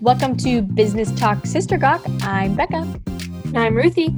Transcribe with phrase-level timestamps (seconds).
[0.00, 2.00] Welcome to Business Talk Sister Gawk.
[2.22, 2.86] I'm Becca.
[3.46, 4.14] And I'm Ruthie.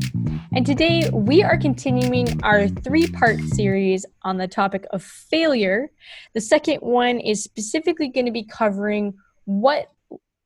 [0.54, 5.90] And today we are continuing our three part series on the topic of failure.
[6.34, 9.14] The second one is specifically going to be covering
[9.46, 9.86] what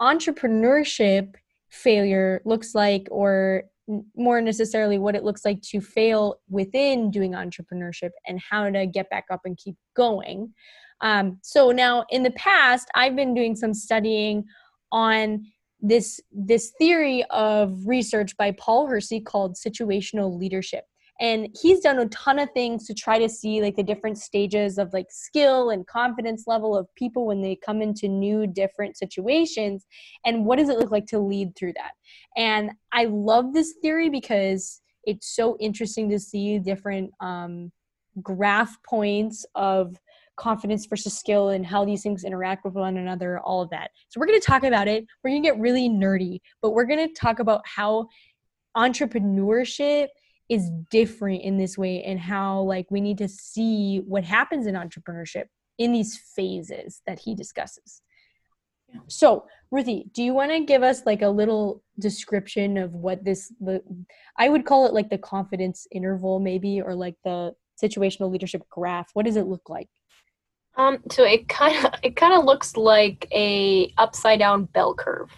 [0.01, 1.35] entrepreneurship
[1.69, 3.65] failure looks like, or
[4.15, 9.11] more necessarily, what it looks like to fail within doing entrepreneurship and how to get
[9.11, 10.55] back up and keep going.
[11.01, 14.45] Um, so now in the past, I've been doing some studying
[14.95, 15.45] on
[15.81, 20.85] this this theory of research by Paul Hersey called situational leadership.
[21.21, 24.79] And he's done a ton of things to try to see like the different stages
[24.79, 29.87] of like skill and confidence level of people when they come into new different situations
[30.25, 31.93] and what does it look like to lead through that?
[32.37, 37.71] And i love this theory because it's so interesting to see different um,
[38.23, 39.97] graph points of
[40.37, 43.91] confidence versus skill and how these things interact with one another, all of that.
[44.09, 45.07] So we're going to talk about it.
[45.23, 48.09] We're going to get really nerdy, but we're going to talk about how
[48.77, 50.09] entrepreneurship
[50.49, 54.75] is different in this way and how like we need to see what happens in
[54.75, 55.45] entrepreneurship
[55.79, 58.03] in these phases that he discusses.
[59.09, 63.53] So, Ruthie, do you want to give us like a little description of what this
[63.61, 63.83] the
[64.37, 69.11] I would call it like the confidence interval maybe or like the situational leadership graph.
[69.15, 69.89] What does it look like?
[70.77, 75.31] Um, so it kind of it kind of looks like a upside down bell curve.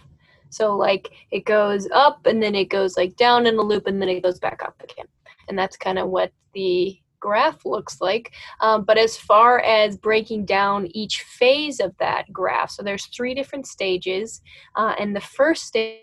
[0.51, 4.01] So like it goes up and then it goes like down in a loop and
[4.01, 5.06] then it goes back up again,
[5.48, 8.33] and that's kind of what the graph looks like.
[8.61, 13.34] Um, but as far as breaking down each phase of that graph, so there's three
[13.34, 14.41] different stages,
[14.77, 16.00] uh, and the first stage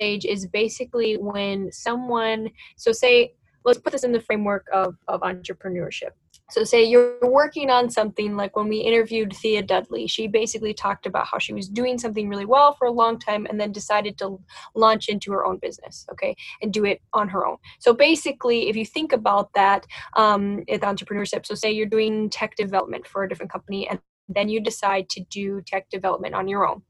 [0.00, 3.32] is basically when someone so say
[3.64, 6.10] let's put this in the framework of, of entrepreneurship
[6.48, 11.04] so, say you're working on something like when we interviewed Thea Dudley, she basically talked
[11.04, 14.16] about how she was doing something really well for a long time and then decided
[14.18, 14.38] to
[14.74, 17.56] launch into her own business, okay, and do it on her own.
[17.80, 22.54] So, basically, if you think about that um, with entrepreneurship, so say you're doing tech
[22.54, 23.98] development for a different company and
[24.28, 26.82] then you decide to do tech development on your own.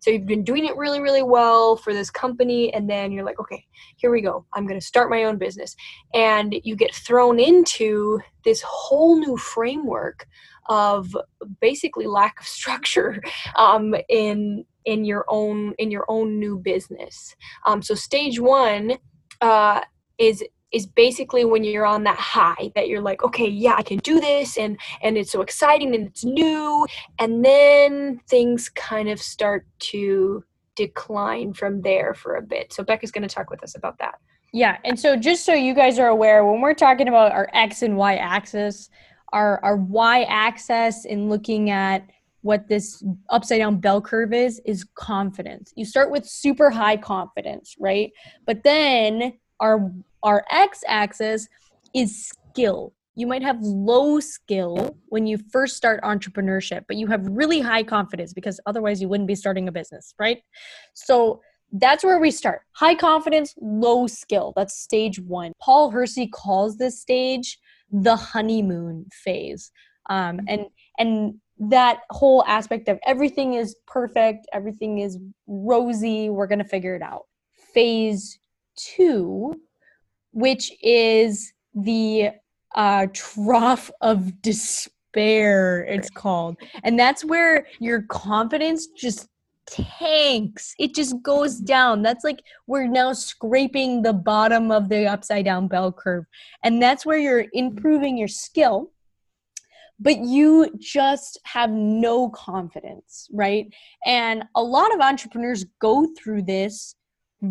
[0.00, 3.40] So you've been doing it really, really well for this company, and then you're like,
[3.40, 3.64] okay,
[3.96, 4.46] here we go.
[4.54, 5.74] I'm going to start my own business.
[6.12, 10.26] And you get thrown into this whole new framework
[10.68, 11.14] of
[11.60, 13.22] basically lack of structure
[13.56, 17.34] um, in in your own in your own new business.
[17.66, 18.98] Um, so stage one
[19.40, 19.80] uh,
[20.18, 23.98] is is basically when you're on that high that you're like okay yeah i can
[23.98, 26.86] do this and and it's so exciting and it's new.
[27.18, 30.44] And then things kind of start to
[30.76, 32.72] decline from there for a bit.
[32.72, 34.16] So becca's going to talk with us about that.
[34.52, 37.82] Yeah and so just so you guys are aware when we're talking about our x
[37.82, 38.88] and y axis
[39.32, 42.08] our our y axis in looking at
[42.42, 45.72] what this upside down bell curve is is confidence.
[45.76, 48.12] You start with super high confidence right?
[48.46, 49.90] But then our
[50.24, 51.46] our x-axis
[51.94, 52.92] is skill.
[53.14, 57.84] You might have low skill when you first start entrepreneurship but you have really high
[57.84, 60.38] confidence because otherwise you wouldn't be starting a business right?
[60.94, 61.40] So
[61.74, 62.62] that's where we start.
[62.72, 64.52] High confidence low skill.
[64.56, 65.52] That's stage one.
[65.60, 67.58] Paul hersey calls this stage
[67.90, 69.70] the honeymoon phase.
[70.10, 70.66] Um, and
[70.98, 77.02] and that whole aspect of everything is perfect everything is rosy we're to figure it
[77.02, 77.22] out.
[77.72, 78.38] Phase
[78.76, 79.54] two
[80.34, 82.30] which is the
[82.74, 86.56] uh, trough of despair, it's called.
[86.82, 89.28] And that's where your confidence just
[89.66, 90.74] tanks.
[90.78, 92.02] It just goes down.
[92.02, 96.24] That's like we're now scraping the bottom of the upside down bell curve.
[96.64, 98.90] And that's where you're improving your skill,
[100.00, 103.72] but you just have no confidence, right?
[104.04, 106.96] And a lot of entrepreneurs go through this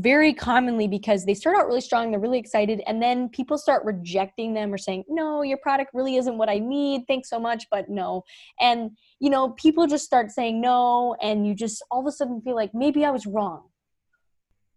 [0.01, 3.85] very commonly because they start out really strong, they're really excited, and then people start
[3.85, 7.03] rejecting them or saying, No, your product really isn't what I need.
[7.07, 8.23] Thanks so much, but no.
[8.59, 12.41] And, you know, people just start saying no, and you just all of a sudden
[12.41, 13.63] feel like maybe I was wrong.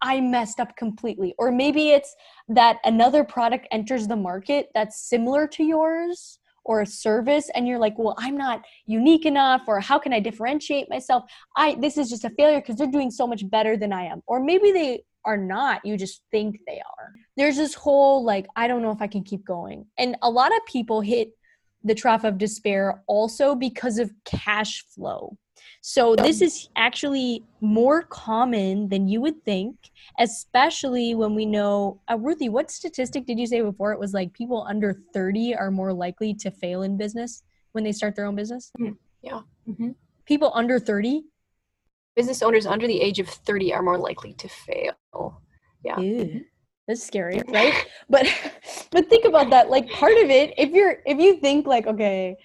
[0.03, 1.35] I messed up completely.
[1.39, 2.15] Or maybe it's
[2.49, 7.79] that another product enters the market that's similar to yours or a service and you're
[7.79, 11.25] like well i'm not unique enough or how can i differentiate myself?
[11.57, 14.23] I this is just a failure because they're doing so much better than i am.
[14.27, 17.13] Or maybe they are not you just think they are.
[17.37, 19.87] There's this whole like i don't know if i can keep going.
[19.99, 21.31] And a lot of people hit
[21.87, 25.37] the trough of despair also because of cash flow
[25.81, 29.77] so this is actually more common than you would think,
[30.19, 32.01] especially when we know.
[32.11, 33.93] Uh, Ruthie, what statistic did you say before?
[33.93, 37.93] It was like people under 30 are more likely to fail in business when they
[37.93, 38.73] start their own business?
[38.81, 38.95] Mm-hmm.
[39.23, 39.41] Yeah.
[39.69, 39.91] Mm-hmm.
[40.25, 41.23] People under 30?
[42.17, 45.41] business owners under the age of 30 are more likely to fail.
[45.85, 46.01] Yeah.
[46.01, 46.45] Ew.
[46.87, 47.87] That's scary, right?
[48.09, 48.27] but
[48.91, 49.71] but think about that.
[49.71, 52.37] Like part of it, if you're if you think like, okay,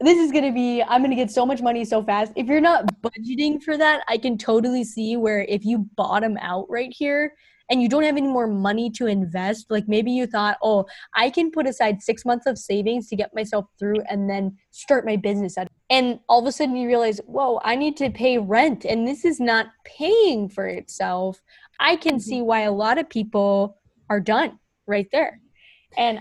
[0.00, 2.32] this is gonna be I'm gonna get so much money so fast.
[2.36, 6.66] If you're not budgeting for that, I can totally see where if you bottom out
[6.68, 7.32] right here
[7.70, 11.28] and you don't have any more money to invest, like maybe you thought, oh, I
[11.30, 15.16] can put aside six months of savings to get myself through and then start my
[15.16, 15.56] business.
[15.90, 19.24] And all of a sudden you realize, whoa, I need to pay rent and this
[19.24, 21.42] is not paying for itself.
[21.78, 22.20] I can mm-hmm.
[22.20, 23.78] see why a lot of people
[24.10, 25.40] are done right there.
[25.96, 26.20] And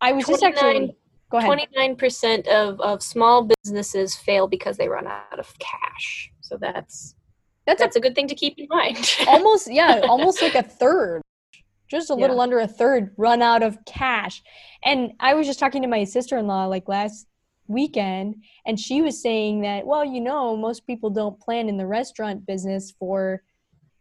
[0.00, 0.94] I was just actually
[1.30, 1.58] go ahead.
[1.72, 6.30] 29% of, of small businesses fail because they run out of cash.
[6.40, 7.14] So that's
[7.66, 9.16] that's, that's a, a good thing to keep in mind.
[9.28, 11.22] almost yeah, almost like a third.
[11.88, 12.42] Just a little yeah.
[12.42, 14.42] under a third run out of cash.
[14.84, 17.26] And I was just talking to my sister-in-law like last
[17.66, 18.34] weekend
[18.66, 22.46] and she was saying that well, you know, most people don't plan in the restaurant
[22.46, 23.42] business for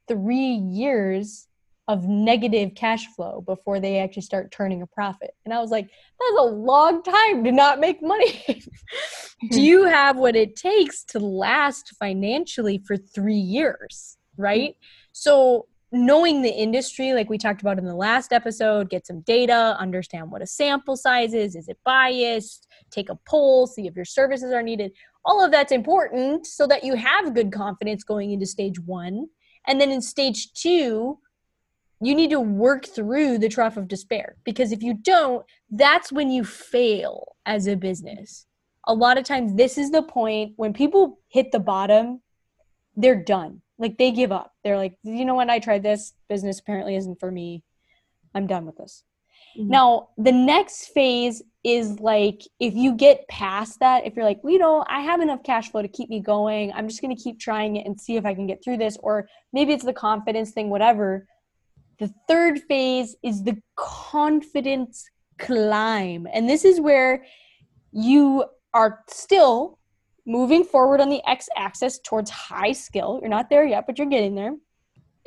[0.10, 1.48] three years
[1.90, 5.32] of negative cash flow before they actually start turning a profit.
[5.44, 5.90] And I was like,
[6.20, 8.64] that's a long time to not make money.
[9.50, 14.18] Do you have what it takes to last financially for three years?
[14.38, 14.76] Right.
[15.14, 19.76] So, knowing the industry, like we talked about in the last episode, get some data,
[19.80, 21.56] understand what a sample size is.
[21.56, 22.68] Is it biased?
[22.92, 24.92] Take a poll, see if your services are needed.
[25.26, 29.26] All of that's important so that you have good confidence going into stage one
[29.70, 31.20] and then in stage two,
[32.02, 36.32] you need to work through the trough of despair because if you don't, that's when
[36.32, 38.48] you fail as a business.
[38.88, 42.22] A lot of times, this is the point when people hit the bottom,
[42.96, 43.62] they're done.
[43.78, 44.54] Like they give up.
[44.64, 45.50] They're like, you know what?
[45.50, 46.14] I tried this.
[46.28, 47.64] Business apparently isn't for me.
[48.34, 49.04] I'm done with this.
[49.58, 49.70] Mm-hmm.
[49.70, 54.54] Now, the next phase is like if you get past that, if you're like, well,
[54.54, 57.22] you know, I have enough cash flow to keep me going, I'm just going to
[57.22, 59.94] keep trying it and see if I can get through this, or maybe it's the
[59.94, 61.28] confidence thing, whatever.
[62.00, 65.06] The third phase is the confidence
[65.38, 66.28] climb.
[66.34, 67.26] And this is where
[67.92, 69.80] you are still
[70.26, 73.20] moving forward on the x axis towards high skill.
[73.22, 74.54] You're not there yet, but you're getting there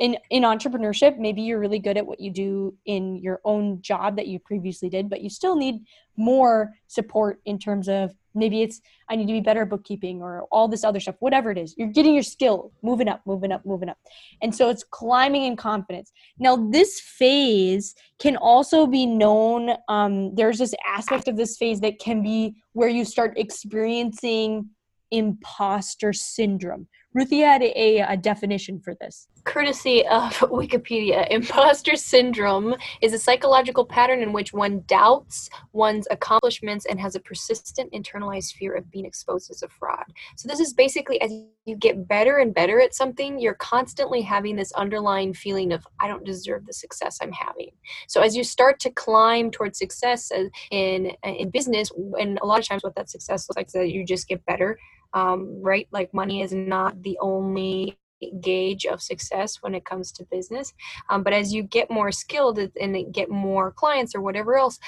[0.03, 4.17] in in entrepreneurship maybe you're really good at what you do in your own job
[4.17, 5.77] that you previously did but you still need
[6.17, 10.43] more support in terms of maybe it's i need to be better at bookkeeping or
[10.51, 11.75] all this other stuff whatever it is.
[11.79, 13.99] You're getting your skill moving up moving up moving up.
[14.43, 16.13] And so it's climbing in confidence.
[16.39, 22.01] Now this phase can also be known um, there's this aspect of this phase that
[22.01, 24.69] can be where you start experiencing
[25.11, 29.29] imposter syndrome Ruthie had a, a, definition for this.
[29.45, 36.87] Courtesy of Wikipedia, imposter syndrome is a psychological pattern in which one doubts one's accomplishments
[36.87, 40.05] and has a persistent internalized fear of being exposed as a fraud.
[40.37, 41.31] So, this is basically as
[41.67, 46.09] you get better and better at something, you're constantly having this underlying feeling of, I
[46.09, 47.71] don't deserve the success I'm having.
[48.09, 52.47] So, as you start to climb towards success uh, in, uh, in business, and a
[52.47, 54.79] lot of times what that success looks like is that you just get better
[55.15, 55.89] um, right?
[55.93, 57.99] Like money is not the only
[58.41, 60.73] gauge of success when it comes to business.
[61.09, 64.79] Um, but as you get more skilled and get more clients or whatever else,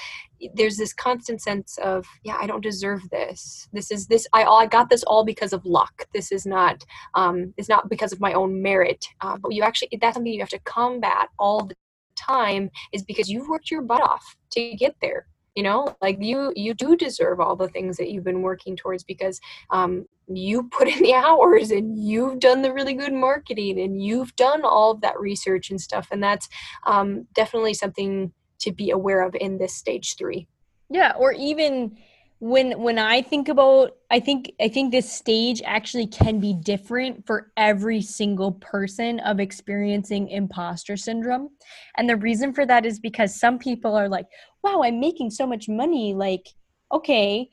[0.53, 3.67] there's this constant sense of, yeah, I don't deserve this.
[3.73, 4.27] This is this.
[4.33, 6.07] I I got this all because of luck.
[6.13, 6.83] This is not
[7.13, 9.05] um, is not because of my own merit.
[9.21, 11.75] Uh, but you actually that's something you have to combat all the
[12.15, 16.51] time is because you've worked your butt off to get there you know like you
[16.55, 20.87] you do deserve all the things that you've been working towards because um, you put
[20.87, 25.01] in the hours and you've done the really good marketing and you've done all of
[25.01, 26.07] that research and stuff.
[26.11, 26.47] And that's
[26.85, 30.47] um, definitely something to be aware of in this stage three.
[30.89, 31.97] Yeah or even
[32.39, 37.25] when when i think about i think i think this stage actually can be different
[37.25, 41.49] for every single person of experiencing imposter syndrome
[41.97, 44.25] and the reason for that is because some people are like
[44.63, 46.49] wow i'm making so much money like
[46.91, 47.47] okay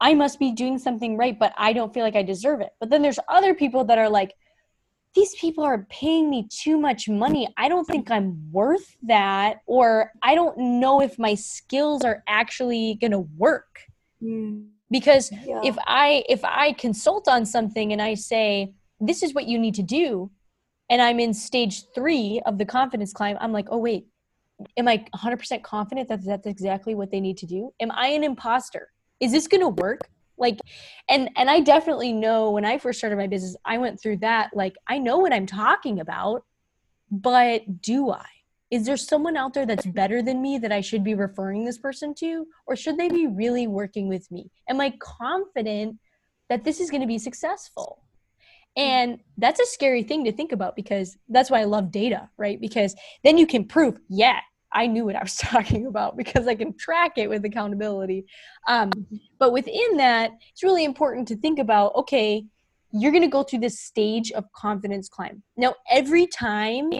[0.00, 2.88] i must be doing something right but i don't feel like i deserve it but
[2.88, 4.32] then there's other people that are like
[5.14, 7.48] these people are paying me too much money.
[7.56, 12.96] I don't think I'm worth that, or I don't know if my skills are actually
[13.00, 13.89] going to work.
[14.22, 14.68] Mm.
[14.90, 15.60] Because yeah.
[15.64, 19.74] if I if I consult on something and I say this is what you need
[19.76, 20.30] to do
[20.90, 24.06] and I'm in stage 3 of the confidence climb, I'm like, "Oh wait,
[24.76, 27.72] am I 100% confident that that's exactly what they need to do?
[27.80, 28.88] Am I an imposter?
[29.20, 30.00] Is this going to work?"
[30.40, 30.58] like
[31.08, 34.50] and and i definitely know when i first started my business i went through that
[34.54, 36.42] like i know what i'm talking about
[37.10, 38.24] but do i
[38.70, 41.78] is there someone out there that's better than me that I should be referring this
[41.78, 42.46] person to?
[42.66, 44.50] Or should they be really working with me?
[44.68, 45.98] Am I confident
[46.48, 48.04] that this is going to be successful?
[48.76, 52.60] And that's a scary thing to think about because that's why I love data, right?
[52.60, 54.38] Because then you can prove, yeah,
[54.72, 58.26] I knew what I was talking about because I can track it with accountability.
[58.68, 58.90] Um,
[59.40, 62.44] but within that, it's really important to think about okay,
[62.92, 65.42] you're going to go through this stage of confidence climb.
[65.56, 66.90] Now, every time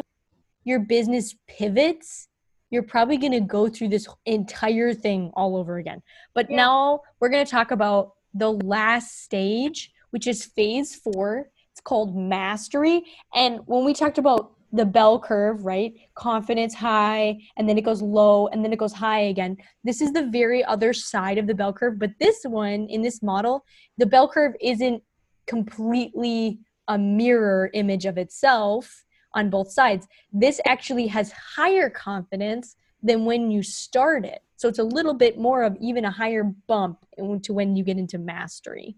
[0.64, 2.29] your business pivots,
[2.71, 6.02] you're probably going to go through this entire thing all over again.
[6.35, 6.57] But yeah.
[6.57, 11.50] now we're going to talk about the last stage, which is phase four.
[11.73, 13.02] It's called mastery.
[13.35, 15.93] And when we talked about the bell curve, right?
[16.14, 19.57] Confidence high, and then it goes low, and then it goes high again.
[19.83, 21.99] This is the very other side of the bell curve.
[21.99, 23.64] But this one, in this model,
[23.99, 25.02] the bell curve isn't
[25.47, 30.06] completely a mirror image of itself on both sides.
[30.32, 34.42] This actually has higher confidence than when you start it.
[34.56, 37.96] So it's a little bit more of even a higher bump to when you get
[37.96, 38.96] into mastery.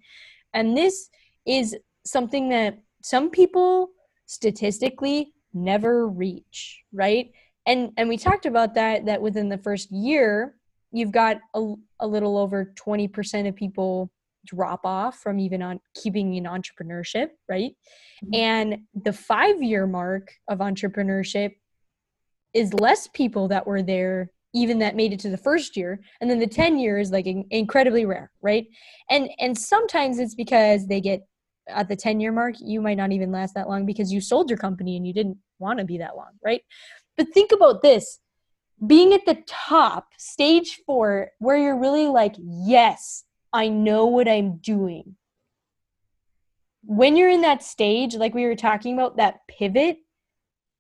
[0.55, 1.09] And this
[1.47, 3.91] is something that some people
[4.27, 7.31] statistically never reach, right?
[7.67, 10.57] And and we talked about that that within the first year,
[10.91, 14.11] you've got a, a little over 20% of people
[14.47, 17.73] drop off from even on keeping in entrepreneurship, right?
[18.25, 18.35] Mm-hmm.
[18.35, 21.53] And the 5 year mark of entrepreneurship
[22.55, 26.31] is less people that were there even that made it to the first year and
[26.31, 28.67] then the 10 year is like in, incredibly rare right
[29.11, 31.27] and and sometimes it's because they get
[31.69, 34.51] at the 10 year mark you might not even last that long because you sold
[34.51, 36.63] your company and you didn't want to be that long right
[37.17, 38.19] but think about this
[38.87, 44.57] being at the top stage 4 where you're really like yes I know what I'm
[44.57, 45.17] doing.
[46.85, 49.99] When you're in that stage, like we were talking about, that pivot,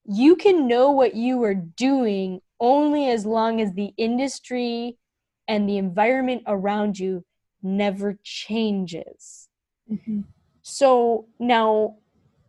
[0.05, 4.99] you can know what you are doing only as long as the industry
[5.47, 7.25] and the environment around you
[7.63, 9.49] never changes.
[9.91, 10.23] Mm-hmm.
[10.63, 11.97] So now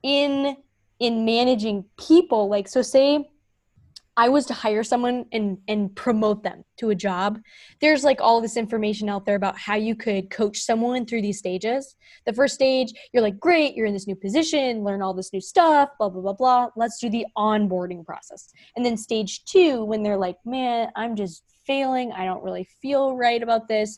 [0.01, 0.57] in
[0.99, 3.27] in managing people like so say
[4.15, 7.39] I was to hire someone and and promote them to a job,
[7.81, 11.39] there's like all this information out there about how you could coach someone through these
[11.39, 11.95] stages.
[12.25, 15.41] The first stage, you're like, great, you're in this new position, learn all this new
[15.41, 16.69] stuff, blah blah blah blah.
[16.75, 18.53] Let's do the onboarding process.
[18.75, 23.15] And then stage two, when they're like, man, I'm just failing, I don't really feel
[23.15, 23.97] right about this.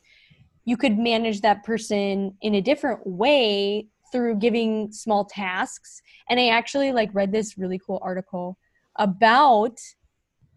[0.63, 6.01] You could manage that person in a different way through giving small tasks.
[6.29, 8.57] And I actually like read this really cool article
[8.97, 9.77] about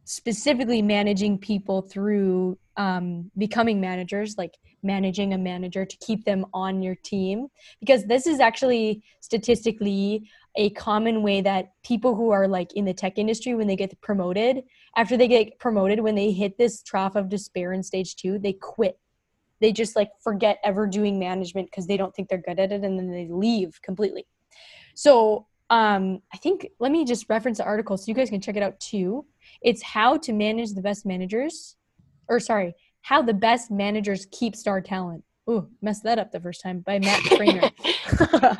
[0.08, 6.80] specifically managing people through um, becoming managers, like managing a manager to keep them on
[6.80, 7.48] your team.
[7.78, 12.94] Because this is actually statistically a common way that people who are like in the
[12.94, 14.64] tech industry, when they get promoted,
[14.96, 18.54] after they get promoted, when they hit this trough of despair in stage two, they
[18.54, 18.98] quit.
[19.60, 22.82] They just like forget ever doing management because they don't think they're good at it
[22.82, 24.26] and then they leave completely.
[24.94, 28.56] So um, I think let me just reference the article so you guys can check
[28.56, 29.26] it out too.
[29.62, 31.76] It's how to manage the best managers,
[32.28, 35.24] or sorry, how the best managers keep star talent.
[35.50, 37.70] Ooh, messed that up the first time by Matt Trainer.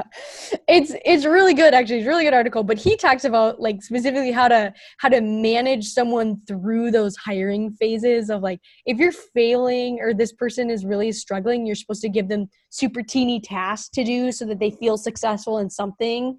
[0.68, 1.98] it's it's really good actually.
[1.98, 5.20] It's a really good article, but he talks about like specifically how to how to
[5.20, 10.86] manage someone through those hiring phases of like if you're failing or this person is
[10.86, 14.70] really struggling, you're supposed to give them super teeny tasks to do so that they
[14.70, 16.38] feel successful in something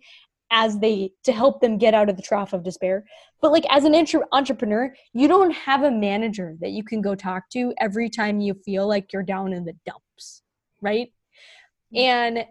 [0.52, 3.06] as they to help them get out of the trough of despair.
[3.42, 7.16] But like as an entre- entrepreneur you don't have a manager that you can go
[7.16, 10.44] talk to every time you feel like you're down in the dumps
[10.82, 11.12] right?
[11.96, 12.46] And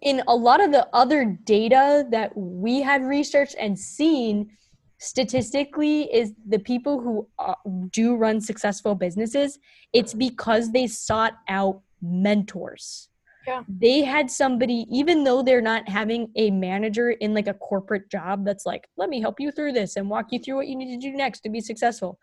[0.00, 4.50] in a lot of the other data that we have researched and seen
[4.98, 7.54] statistically is the people who uh,
[7.92, 9.60] do run successful businesses
[9.92, 13.07] it's because they sought out mentors
[13.48, 13.62] yeah.
[13.66, 18.44] They had somebody, even though they're not having a manager in like a corporate job
[18.44, 21.00] that's like, let me help you through this and walk you through what you need
[21.00, 22.18] to do next to be successful.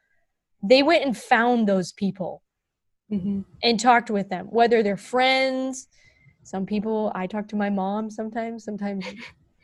[0.62, 2.44] They went and found those people
[3.12, 3.42] mm-hmm.
[3.64, 5.88] and talked with them, whether they're friends.
[6.44, 8.64] Some people, I talk to my mom sometimes.
[8.64, 9.04] Sometimes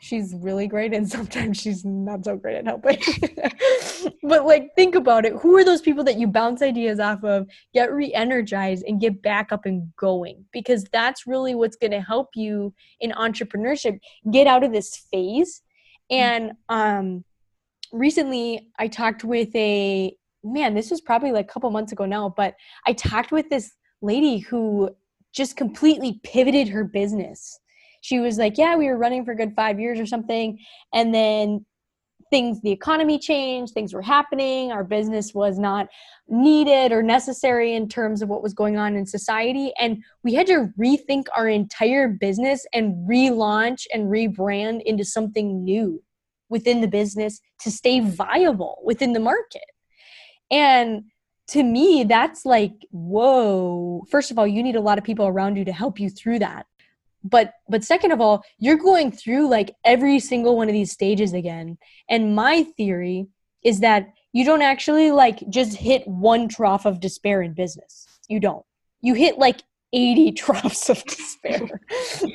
[0.02, 3.00] she's really great and sometimes she's not so great at helping.
[4.24, 5.34] But like think about it.
[5.34, 9.52] Who are those people that you bounce ideas off of get re-energized and get back
[9.52, 10.46] up and going?
[10.52, 14.00] Because that's really what's going to help you in entrepreneurship.
[14.32, 15.62] Get out of this phase.
[16.10, 17.24] And um
[17.94, 20.16] recently i talked with a
[20.46, 22.56] man this was probably like a couple months ago now but
[22.88, 24.90] i talked with this lady who
[25.34, 27.60] just completely pivoted her business
[28.02, 30.60] she was like, Yeah, we were running for good five years or something.
[30.94, 31.66] And then
[32.32, 35.88] things the economy changed things were happening our business was not
[36.28, 39.74] needed or necessary in terms of what was going on in society.
[39.78, 46.02] And we had to rethink our entire business and relaunch and rebrand into something new
[46.50, 49.62] within the business to stay viable within the market.
[50.50, 51.04] And
[51.50, 54.06] to me that's like whoa.
[54.10, 56.40] First of all you need a lot of people around you to help you through
[56.40, 56.66] that
[57.24, 61.34] but but second of all you're going through like every single one of these stages
[61.34, 61.78] again.
[62.10, 63.28] And my theory
[63.64, 68.08] is that you don't actually like just hit one trough of despair in business.
[68.28, 68.66] You don't.
[69.02, 69.62] You hit like
[69.94, 71.82] 80 troughs of despair.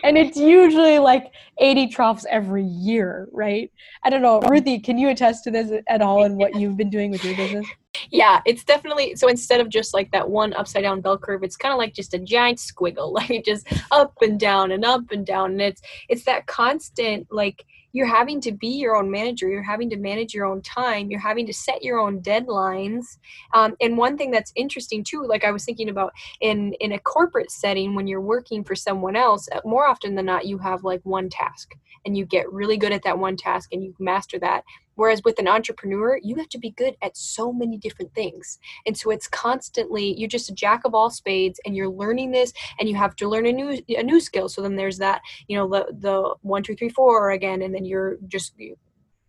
[0.05, 3.71] And it's usually like 80 troughs every year right?
[4.05, 4.41] I don't know.
[4.41, 7.37] Ruthie can you attest to this at all and what you've been doing with your
[7.37, 7.67] business
[8.11, 11.57] yeah it's definitely so instead of just like that one upside down bell curve it's
[11.57, 15.27] kind of like just a giant squiggle like just up and down and up and
[15.27, 19.63] down and it's it's that constant like you're having to be your own manager you're
[19.63, 23.19] having to manage your own time you're having to set your own deadlines
[23.55, 26.99] um, and one thing that's interesting too like i was thinking about in in a
[26.99, 30.85] corporate setting when you're working for someone else uh, more often than not you have
[30.85, 31.73] like one task
[32.05, 34.63] and you get really good at that one task and you master that
[34.97, 38.59] Whereas with an entrepreneur, you have to be good at so many different things.
[38.87, 42.53] And so it's constantly, you're just a jack of all spades and you're learning this
[42.81, 44.49] and you have to learn a new, a new skill.
[44.49, 47.85] So then there's that, you know, the, the one, two, three, four again, and then
[47.85, 48.55] you're just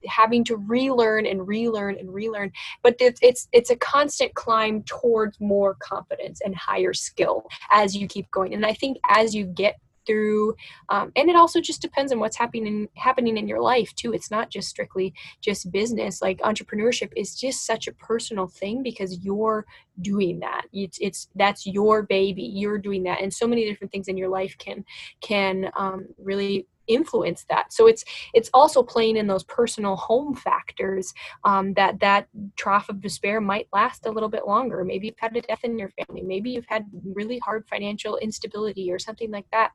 [0.05, 2.51] having to relearn and relearn and relearn
[2.83, 8.07] but it's, it's it's a constant climb towards more confidence and higher skill as you
[8.07, 9.75] keep going and i think as you get
[10.07, 10.55] through
[10.89, 14.13] um, and it also just depends on what's happening happening in your life too.
[14.13, 16.21] It's not just strictly just business.
[16.21, 19.65] Like entrepreneurship is just such a personal thing because you're
[20.01, 20.65] doing that.
[20.73, 22.43] It's, it's that's your baby.
[22.43, 23.21] You're doing that.
[23.21, 24.85] And so many different things in your life can
[25.21, 27.73] can um, really influence that.
[27.73, 33.01] So it's it's also playing in those personal home factors um, that that trough of
[33.01, 34.83] despair might last a little bit longer.
[34.85, 36.21] Maybe you've had a death in your family.
[36.21, 39.71] Maybe you've had really hard financial instability or something like that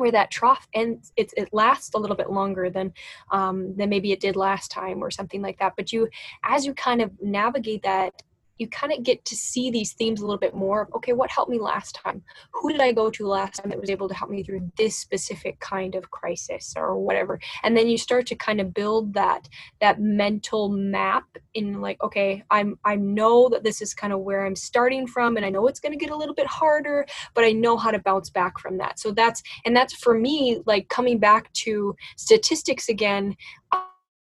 [0.00, 2.92] where that trough ends it, it lasts a little bit longer than
[3.30, 5.74] um, than maybe it did last time or something like that.
[5.76, 6.08] But you
[6.42, 8.22] as you kind of navigate that
[8.60, 11.50] you kind of get to see these themes a little bit more okay what helped
[11.50, 12.22] me last time?
[12.52, 14.96] Who did i go to last time that was able to help me through this
[14.96, 17.40] specific kind of crisis or whatever?
[17.62, 19.48] And then you start to kind of build that
[19.80, 24.46] that mental map in like okay i'm i know that this is kind of where
[24.46, 27.04] i'm starting from and i know it's going to get a little bit harder
[27.34, 28.98] but i know how to bounce back from that.
[28.98, 33.36] So that's and that's for me like coming back to statistics again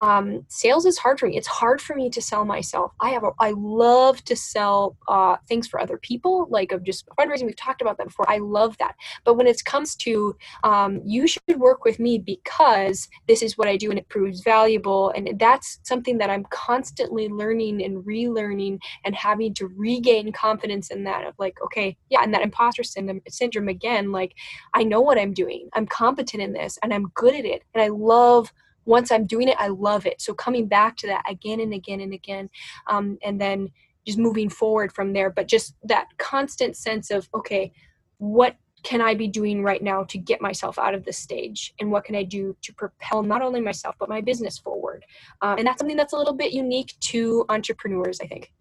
[0.01, 1.37] um, sales is hard for me.
[1.37, 2.93] It's hard for me to sell myself.
[3.01, 7.05] I have a, I love to sell uh, things for other people, like of just
[7.19, 7.45] fundraising.
[7.45, 8.29] We've talked about that before.
[8.29, 8.95] I love that.
[9.25, 13.67] But when it comes to um, you should work with me because this is what
[13.67, 18.79] I do and it proves valuable, and that's something that I'm constantly learning and relearning
[19.03, 23.21] and having to regain confidence in that of like, okay, yeah, and that imposter syndrome,
[23.27, 24.11] syndrome again.
[24.11, 24.33] Like,
[24.73, 25.69] I know what I'm doing.
[25.73, 28.53] I'm competent in this, and I'm good at it, and I love
[28.85, 30.21] once I'm doing it, I love it.
[30.21, 32.49] So coming back to that again and again and again,
[32.87, 33.69] um, and then
[34.05, 35.29] just moving forward from there.
[35.29, 37.71] But just that constant sense of, okay,
[38.17, 41.73] what can I be doing right now to get myself out of this stage?
[41.79, 45.05] And what can I do to propel not only myself, but my business forward?
[45.41, 48.51] Uh, and that's something that's a little bit unique to entrepreneurs, I think.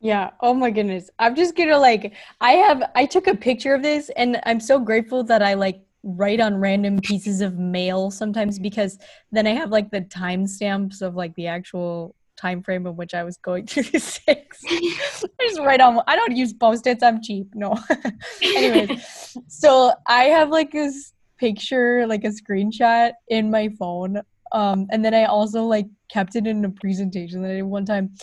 [0.00, 0.30] Yeah.
[0.40, 1.10] Oh my goodness.
[1.18, 4.78] I'm just gonna like I have I took a picture of this and I'm so
[4.78, 8.96] grateful that I like write on random pieces of mail sometimes because
[9.32, 13.24] then I have like the timestamps of like the actual time frame in which I
[13.24, 14.60] was going through these things.
[14.64, 16.00] I just write on.
[16.06, 17.02] I don't use post-its.
[17.02, 17.48] I'm cheap.
[17.54, 17.76] No.
[18.42, 24.20] Anyways, so I have like this picture, like a screenshot in my phone.
[24.52, 27.84] Um, and then I also like kept it in a presentation that I did one
[27.84, 28.14] time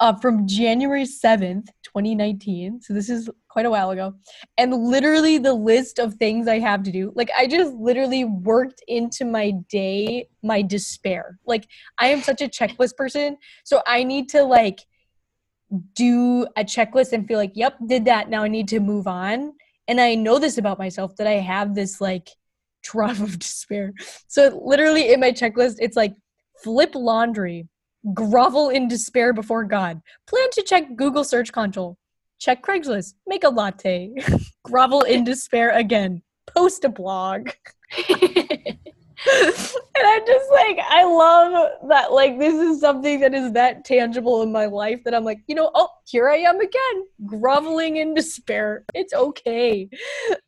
[0.00, 2.80] uh, from January 7th, 2019.
[2.80, 4.14] So this is quite a while ago.
[4.58, 8.82] And literally the list of things I have to do, like I just literally worked
[8.88, 11.38] into my day my despair.
[11.46, 11.66] Like
[11.98, 13.36] I am such a checklist person.
[13.64, 14.80] So I need to like
[15.94, 18.28] do a checklist and feel like, yep, did that.
[18.28, 19.52] Now I need to move on.
[19.86, 22.28] And I know this about myself that I have this like
[22.82, 23.92] trough of despair.
[24.28, 26.14] So literally in my checklist, it's like
[26.62, 27.68] flip laundry
[28.12, 30.00] grovel in despair before God.
[30.26, 31.96] Plan to check Google Search Console.
[32.38, 33.14] Check Craigslist.
[33.26, 34.12] Make a latte.
[34.64, 36.22] grovel in despair again.
[36.46, 37.50] Post a blog.
[39.26, 42.12] and I'm just like, I love that.
[42.12, 45.54] Like, this is something that is that tangible in my life that I'm like, you
[45.54, 48.84] know, oh, here I am again, groveling in despair.
[48.94, 49.88] It's okay.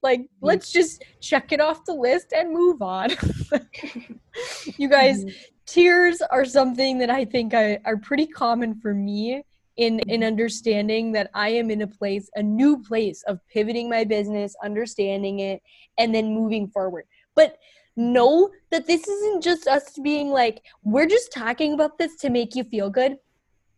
[0.03, 3.11] Like, let's just check it off the list and move on.
[4.77, 5.56] you guys, mm-hmm.
[5.67, 9.43] Tears are something that I think I, are pretty common for me
[9.77, 10.23] in in mm-hmm.
[10.23, 15.41] understanding that I am in a place, a new place of pivoting my business, understanding
[15.41, 15.63] it,
[15.99, 17.05] and then moving forward.
[17.35, 17.59] But
[17.97, 22.55] know that this isn't just us being like, we're just talking about this to make
[22.55, 23.17] you feel good.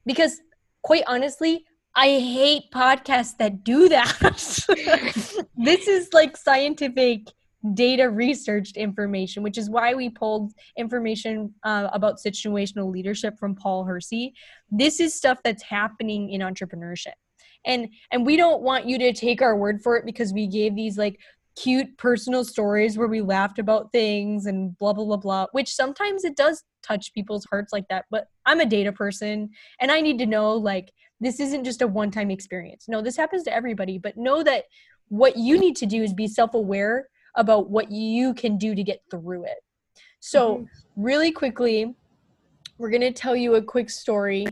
[0.06, 0.40] Because
[0.82, 4.16] quite honestly, I hate podcasts that do that.
[5.56, 7.28] this is like scientific
[7.74, 13.84] data researched information, which is why we pulled information uh, about situational leadership from Paul
[13.84, 14.34] Hersey.
[14.70, 17.14] This is stuff that's happening in entrepreneurship.
[17.64, 20.76] And and we don't want you to take our word for it because we gave
[20.76, 21.18] these like
[21.56, 26.24] cute personal stories where we laughed about things and blah blah blah blah, which sometimes
[26.24, 29.50] it does touch people's hearts like that, but I'm a data person
[29.80, 32.86] and I need to know like this isn't just a one-time experience.
[32.88, 34.64] No, this happens to everybody, but know that
[35.08, 39.00] what you need to do is be self-aware about what you can do to get
[39.10, 39.58] through it.
[40.20, 41.02] So, mm-hmm.
[41.02, 41.94] really quickly,
[42.78, 44.46] we're going to tell you a quick story.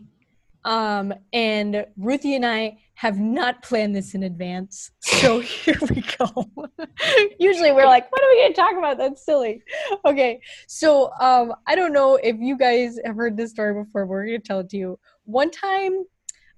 [0.65, 4.91] Um, and Ruthie and I have not planned this in advance.
[5.01, 6.51] So here we go.
[7.39, 8.99] Usually we're like, what are we going to talk about?
[8.99, 9.63] That's silly.
[10.05, 10.41] Okay.
[10.67, 14.27] So um, I don't know if you guys have heard this story before, but we're
[14.27, 14.99] going to tell it to you.
[15.25, 16.05] One time,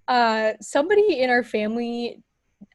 [0.07, 2.23] uh, somebody in our family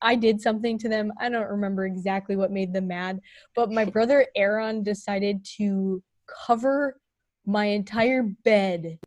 [0.01, 1.11] I did something to them.
[1.19, 3.19] I don't remember exactly what made them mad,
[3.55, 6.01] but my brother Aaron decided to
[6.45, 6.99] cover
[7.45, 8.99] my entire bed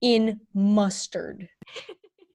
[0.00, 1.48] in mustard.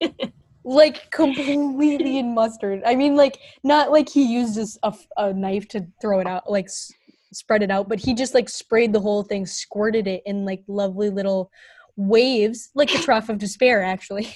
[0.64, 2.82] like completely in mustard.
[2.86, 6.66] I mean, like not like he used a, a knife to throw it out, like
[6.66, 6.92] s-
[7.32, 10.64] spread it out, but he just like sprayed the whole thing, squirted it in like
[10.68, 11.52] lovely little
[11.96, 14.34] waves, like the trough of despair, actually.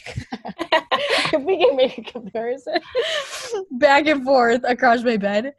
[1.34, 2.80] if we can make a comparison,
[3.72, 5.54] back and forth across my bed,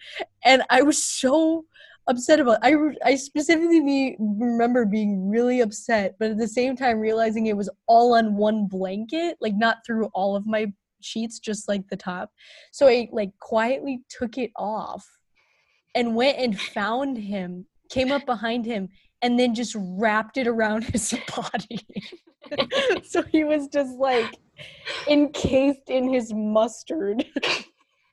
[0.44, 1.64] and I was so
[2.06, 2.58] upset about.
[2.64, 2.96] It.
[3.04, 7.70] I I specifically remember being really upset, but at the same time realizing it was
[7.86, 12.30] all on one blanket, like not through all of my sheets, just like the top.
[12.72, 15.06] So I like quietly took it off
[15.94, 17.66] and went and found him.
[17.90, 18.88] Came up behind him
[19.22, 21.86] and then just wrapped it around his body.
[23.04, 24.34] so he was just like
[25.08, 27.24] encased in his mustard.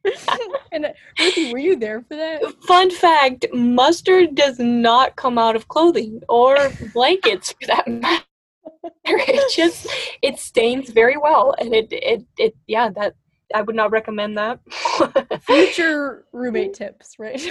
[0.72, 0.90] and uh,
[1.20, 2.42] Ruthie, were you there for that?
[2.68, 8.24] Fun fact: mustard does not come out of clothing or blankets for that matter.
[9.06, 9.88] It just
[10.22, 13.16] it stains very well, and it it it yeah that
[13.54, 14.60] I would not recommend that.
[15.42, 17.44] Future roommate tips, right?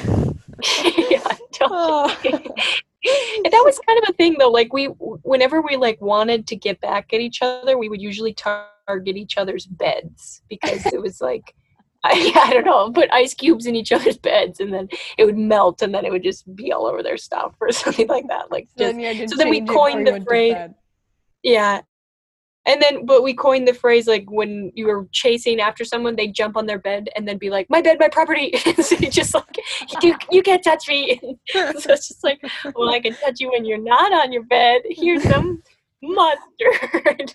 [1.11, 1.71] yeah, totally.
[1.71, 2.65] Oh
[3.45, 6.55] and that was kind of a thing though like we whenever we like wanted to
[6.55, 11.21] get back at each other we would usually target each other's beds because it was
[11.21, 11.55] like
[12.05, 15.39] I, I don't know put ice cubes in each other's beds and then it would
[15.39, 18.51] melt and then it would just be all over their stuff or something like that
[18.51, 20.57] like just, so then, so then we coined the phrase
[21.43, 21.81] yeah
[22.67, 26.29] and then, but we coined the phrase like when you were chasing after someone, they
[26.29, 29.35] jump on their bed and then be like, "My bed, my property." so you just
[29.35, 29.59] like,
[30.03, 31.19] you, you can't touch me.
[31.51, 32.41] so it's just like,
[32.75, 34.83] well, I can touch you when you're not on your bed.
[34.91, 35.63] Here's some
[36.03, 37.33] mustard.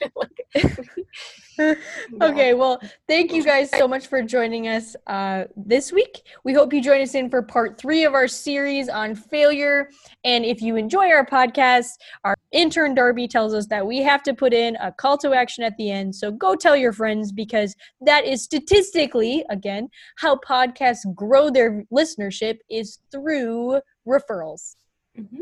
[2.22, 6.22] okay, well, thank you guys so much for joining us uh, this week.
[6.44, 9.90] We hope you join us in for part three of our series on failure.
[10.24, 14.34] And if you enjoy our podcast, our intern Darby tells us that we have to
[14.34, 16.16] put in a call to action at the end.
[16.16, 22.58] So go tell your friends because that is statistically, again, how podcasts grow their listenership
[22.70, 24.76] is through referrals.
[25.20, 25.42] Mm-hmm.